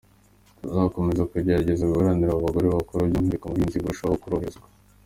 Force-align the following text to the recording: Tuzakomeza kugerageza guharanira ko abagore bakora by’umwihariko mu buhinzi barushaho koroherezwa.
Tuzakomeza 0.61 1.27
kugerageza 1.31 1.89
guharanira 1.91 2.31
ko 2.33 2.37
abagore 2.43 2.67
bakora 2.75 3.09
by’umwihariko 3.09 3.45
mu 3.45 3.53
buhinzi 3.55 3.77
barushaho 3.83 4.15
koroherezwa. 4.23 4.67